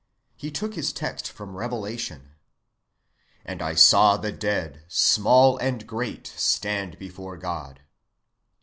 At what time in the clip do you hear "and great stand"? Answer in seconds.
5.59-6.97